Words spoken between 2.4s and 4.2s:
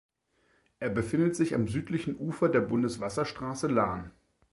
der Bundeswasserstraße Lahn.